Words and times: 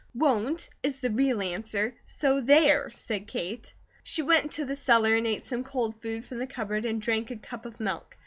"'Won't,' 0.15 0.67
is 0.81 0.99
the 1.01 1.11
real 1.11 1.43
answer, 1.43 1.93
'so 2.05 2.41
there,'" 2.41 2.89
said 2.89 3.27
Kate. 3.27 3.71
She 4.03 4.23
went 4.23 4.45
into 4.45 4.65
the 4.65 4.75
cellar 4.75 5.13
and 5.15 5.27
ate 5.27 5.43
some 5.43 5.63
cold 5.63 6.01
food 6.01 6.25
from 6.25 6.39
the 6.39 6.47
cupboard 6.47 6.85
and 6.85 6.99
drank 6.99 7.29
a 7.29 7.35
cup 7.35 7.67
of 7.67 7.79
milk. 7.79 8.17